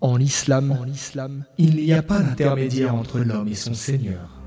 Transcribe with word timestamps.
En 0.00 0.20
islam, 0.20 0.70
en 0.70 0.86
islam, 0.86 1.44
il 1.58 1.74
n'y 1.74 1.92
a 1.92 2.02
pas 2.02 2.22
d'intermédiaire 2.22 2.94
entre 2.94 3.18
l'homme 3.18 3.48
et 3.48 3.56
son 3.56 3.74
Seigneur. 3.74 4.40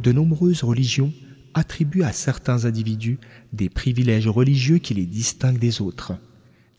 De 0.00 0.12
nombreuses 0.12 0.62
religions 0.62 1.12
attribuent 1.54 2.04
à 2.04 2.12
certains 2.12 2.66
individus 2.66 3.18
des 3.52 3.68
privilèges 3.68 4.28
religieux 4.28 4.78
qui 4.78 4.94
les 4.94 5.06
distinguent 5.06 5.58
des 5.58 5.80
autres. 5.80 6.12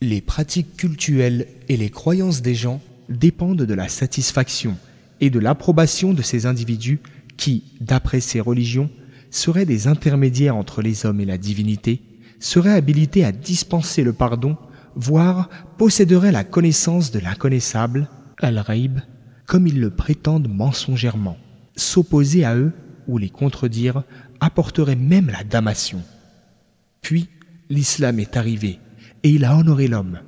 Les 0.00 0.22
pratiques 0.22 0.78
cultuelles 0.78 1.46
et 1.68 1.76
les 1.76 1.90
croyances 1.90 2.40
des 2.40 2.54
gens 2.54 2.80
dépendent 3.10 3.62
de 3.62 3.74
la 3.74 3.88
satisfaction 3.88 4.78
et 5.20 5.28
de 5.28 5.38
l'approbation 5.38 6.14
de 6.14 6.22
ces 6.22 6.46
individus 6.46 7.00
qui, 7.36 7.64
d'après 7.82 8.20
ces 8.20 8.40
religions, 8.40 8.90
seraient 9.30 9.66
des 9.66 9.86
intermédiaires 9.86 10.56
entre 10.56 10.80
les 10.80 11.04
hommes 11.04 11.20
et 11.20 11.26
la 11.26 11.38
divinité, 11.38 12.00
seraient 12.42 12.74
habilités 12.74 13.24
à 13.24 13.32
dispenser 13.32 14.02
le 14.02 14.12
pardon, 14.12 14.56
voire 14.96 15.48
posséderaient 15.78 16.32
la 16.32 16.44
connaissance 16.44 17.10
de 17.10 17.20
l'inconnaissable, 17.20 18.08
al-Raib, 18.40 19.00
comme 19.46 19.66
ils 19.66 19.80
le 19.80 19.90
prétendent 19.90 20.48
mensongèrement. 20.48 21.38
S'opposer 21.76 22.44
à 22.44 22.56
eux 22.56 22.72
ou 23.06 23.16
les 23.18 23.30
contredire 23.30 24.02
apporterait 24.40 24.96
même 24.96 25.28
la 25.28 25.44
damnation. 25.44 26.02
Puis, 27.00 27.28
l'islam 27.70 28.18
est 28.18 28.36
arrivé 28.36 28.80
et 29.22 29.30
il 29.30 29.44
a 29.44 29.56
honoré 29.56 29.86
l'homme. 29.86 30.18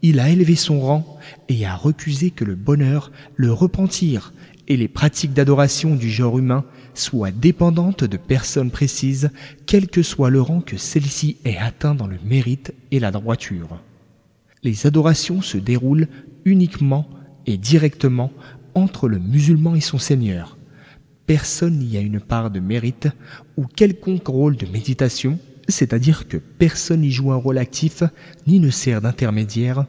Il 0.00 0.20
a 0.20 0.30
élevé 0.30 0.54
son 0.54 0.80
rang 0.80 1.18
et 1.48 1.66
a 1.66 1.74
recusé 1.74 2.30
que 2.30 2.44
le 2.44 2.54
bonheur, 2.54 3.12
le 3.36 3.52
repentir 3.52 4.32
et 4.68 4.76
les 4.76 4.86
pratiques 4.86 5.32
d'adoration 5.32 5.96
du 5.96 6.08
genre 6.10 6.38
humain 6.38 6.64
soient 6.94 7.30
dépendantes 7.30 8.04
de 8.04 8.16
personnes 8.16 8.70
précises, 8.70 9.30
quel 9.66 9.88
que 9.88 10.02
soit 10.02 10.30
le 10.30 10.40
rang 10.40 10.60
que 10.60 10.76
celle-ci 10.76 11.38
ait 11.44 11.56
atteint 11.56 11.94
dans 11.94 12.06
le 12.06 12.18
mérite 12.24 12.74
et 12.90 13.00
la 13.00 13.10
droiture. 13.10 13.80
Les 14.62 14.86
adorations 14.86 15.42
se 15.42 15.58
déroulent 15.58 16.08
uniquement 16.44 17.08
et 17.46 17.56
directement 17.56 18.30
entre 18.74 19.08
le 19.08 19.18
musulman 19.18 19.74
et 19.74 19.80
son 19.80 19.98
Seigneur, 19.98 20.58
personne 21.28 21.78
n'y 21.78 21.96
a 21.96 22.00
une 22.00 22.20
part 22.20 22.50
de 22.50 22.58
mérite 22.58 23.08
ou 23.56 23.66
quelconque 23.66 24.26
rôle 24.26 24.56
de 24.56 24.66
méditation, 24.66 25.38
c'est-à-dire 25.68 26.26
que 26.26 26.38
personne 26.38 27.02
n'y 27.02 27.10
joue 27.10 27.32
un 27.32 27.36
rôle 27.36 27.58
actif 27.58 28.02
ni 28.46 28.60
ne 28.60 28.70
sert 28.70 29.02
d'intermédiaire, 29.02 29.86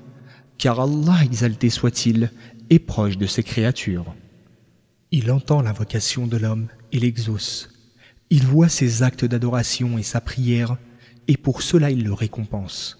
car 0.57 0.81
Allah 0.81 1.23
exalté 1.23 1.69
soit-il 1.69 2.31
est 2.69 2.79
proche 2.79 3.17
de 3.17 3.25
ses 3.25 3.43
créatures. 3.43 4.13
Il 5.11 5.31
entend 5.31 5.63
l'invocation 5.63 6.27
de 6.27 6.37
l'homme 6.37 6.67
et 6.91 6.99
l'exauce. 6.99 7.69
Il 8.29 8.45
voit 8.45 8.69
ses 8.69 9.01
actes 9.01 9.25
d'adoration 9.25 9.97
et 9.97 10.03
sa 10.03 10.21
prière, 10.21 10.77
et 11.27 11.35
pour 11.35 11.63
cela 11.63 11.89
il 11.89 12.03
le 12.03 12.13
récompense. 12.13 12.95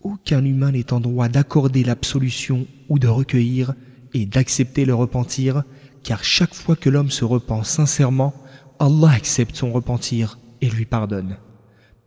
Aucun 0.00 0.42
humain 0.46 0.72
n'est 0.72 0.94
en 0.94 1.00
droit 1.00 1.28
d'accorder 1.28 1.84
l'absolution 1.84 2.66
ou 2.88 2.98
de 2.98 3.06
recueillir 3.06 3.74
et 4.14 4.24
d'accepter 4.24 4.86
le 4.86 4.94
repentir 4.94 5.62
car 6.02 6.24
chaque 6.24 6.54
fois 6.54 6.74
que 6.74 6.88
l'homme 6.88 7.10
se 7.10 7.26
repent 7.26 7.64
sincèrement, 7.64 8.34
Allah 8.78 9.10
accepte 9.10 9.54
son 9.54 9.72
repentir 9.72 10.38
et 10.62 10.70
lui 10.70 10.86
pardonne. 10.86 11.36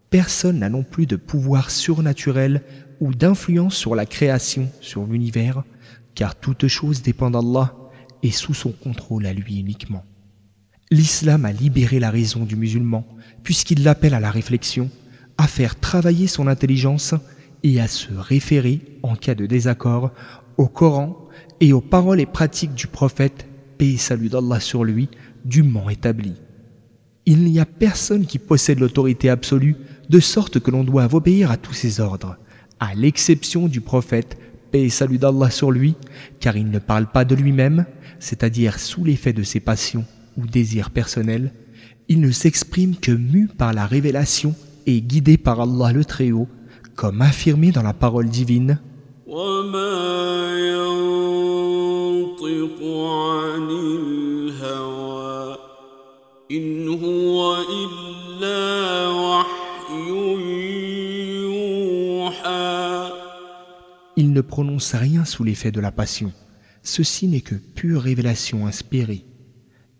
Personne 0.09 0.59
n'a 0.59 0.69
non 0.69 0.83
plus 0.83 1.05
de 1.05 1.17
pouvoir 1.17 1.69
surnaturel 1.69 2.63
ou 2.99 3.13
d'influence 3.13 3.75
sur 3.75 3.93
la 3.93 4.07
création, 4.07 4.69
sur 4.81 5.05
l'univers, 5.05 5.63
car 6.15 6.35
toute 6.35 6.67
chose 6.67 7.03
dépend 7.03 7.29
d'Allah 7.29 7.75
et 8.25 8.31
sous 8.31 8.55
son 8.55 8.71
contrôle 8.71 9.27
à 9.27 9.33
lui 9.33 9.59
uniquement. 9.59 10.03
L'islam 10.89 11.45
a 11.45 11.51
libéré 11.51 11.99
la 11.99 12.09
raison 12.09 12.43
du 12.43 12.55
musulman, 12.55 13.05
puisqu'il 13.43 13.83
l'appelle 13.83 14.15
à 14.15 14.19
la 14.19 14.31
réflexion, 14.31 14.89
à 15.37 15.47
faire 15.47 15.79
travailler 15.79 16.25
son 16.25 16.47
intelligence 16.47 17.13
et 17.61 17.79
à 17.79 17.87
se 17.87 18.11
référer, 18.13 18.81
en 19.03 19.15
cas 19.15 19.35
de 19.35 19.45
désaccord, 19.45 20.11
au 20.57 20.67
Coran 20.67 21.27
et 21.59 21.71
aux 21.71 21.81
paroles 21.81 22.19
et 22.19 22.25
pratiques 22.25 22.73
du 22.73 22.87
prophète 22.87 23.45
paix 23.77 23.89
et 23.89 23.97
salut 23.97 24.29
d'Allah 24.29 24.59
sur 24.59 24.83
lui, 24.83 25.07
dûment 25.43 25.87
établi. 25.87 26.33
Il 27.27 27.43
n'y 27.43 27.59
a 27.59 27.65
personne 27.67 28.25
qui 28.25 28.39
possède 28.39 28.79
l'autorité 28.79 29.29
absolue, 29.29 29.75
de 30.09 30.19
sorte 30.19 30.59
que 30.59 30.71
l'on 30.71 30.83
doit 30.83 31.13
obéir 31.13 31.51
à 31.51 31.57
tous 31.57 31.73
ses 31.73 31.99
ordres, 31.99 32.37
à 32.79 32.95
l'exception 32.95 33.67
du 33.67 33.81
prophète, 33.81 34.35
et 34.83 34.89
salut 34.89 35.17
d'Allah 35.17 35.49
sur 35.49 35.71
lui, 35.71 35.95
car 36.39 36.57
il 36.57 36.69
ne 36.69 36.79
parle 36.79 37.07
pas 37.07 37.25
de 37.25 37.35
lui-même, 37.35 37.85
c'est-à-dire 38.19 38.79
sous 38.79 39.03
l'effet 39.03 39.33
de 39.33 39.43
ses 39.43 39.59
passions 39.59 40.05
ou 40.37 40.45
désirs 40.45 40.89
personnels, 40.89 41.53
il 42.07 42.19
ne 42.19 42.31
s'exprime 42.31 42.95
que 42.95 43.11
mu 43.11 43.47
par 43.47 43.73
la 43.73 43.85
révélation 43.85 44.53
et 44.85 45.01
guidé 45.01 45.37
par 45.37 45.61
Allah 45.61 45.93
le 45.93 46.05
Très-Haut, 46.05 46.47
comme 46.95 47.21
affirmé 47.21 47.71
dans 47.71 47.83
la 47.83 47.93
parole 47.93 48.27
divine. 48.27 48.79
Il 64.17 64.31
ne 64.31 64.41
prononce 64.41 64.95
rien 64.95 65.25
sous 65.25 65.43
l'effet 65.43 65.71
de 65.71 65.81
la 65.81 65.91
passion. 65.91 66.31
Ceci 66.83 67.27
n'est 67.27 67.41
que 67.41 67.55
pure 67.55 68.01
révélation 68.01 68.65
inspirée. 68.65 69.25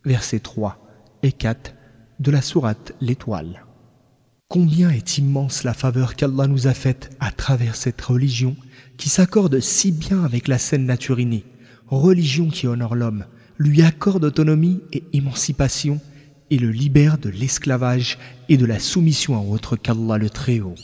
Versets 0.05 0.39
3 0.39 0.79
et 1.23 1.31
4 1.31 1.75
de 2.19 2.31
la 2.31 2.41
sourate 2.41 2.93
L'Étoile. 3.01 3.65
Combien 4.47 4.89
est 4.89 5.17
immense 5.17 5.63
la 5.63 5.73
faveur 5.73 6.15
qu'Allah 6.15 6.47
nous 6.47 6.67
a 6.67 6.73
faite 6.73 7.09
à 7.19 7.31
travers 7.31 7.75
cette 7.75 7.99
religion 8.01 8.55
qui 8.97 9.09
s'accorde 9.09 9.59
si 9.59 9.91
bien 9.91 10.23
avec 10.23 10.47
la 10.47 10.59
scène 10.59 10.85
nature 10.85 11.19
religion 11.87 12.49
qui 12.49 12.67
honore 12.67 12.95
l'homme, 12.95 13.25
lui 13.57 13.81
accorde 13.81 14.23
autonomie 14.23 14.81
et 14.93 15.03
émancipation 15.13 15.99
et 16.51 16.57
le 16.57 16.71
libère 16.71 17.17
de 17.17 17.29
l'esclavage 17.29 18.17
et 18.47 18.57
de 18.57 18.65
la 18.65 18.79
soumission 18.79 19.35
à 19.37 19.41
autre 19.41 19.75
qu'Allah 19.75 20.17
le 20.17 20.29
Très-Haut. 20.29 20.75